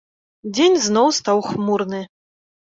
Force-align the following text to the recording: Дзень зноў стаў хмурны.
Дзень 0.55 0.77
зноў 0.85 1.07
стаў 1.19 1.43
хмурны. 1.49 2.01